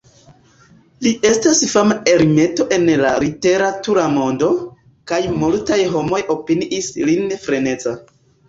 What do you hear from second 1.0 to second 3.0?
Li estas fama ermito en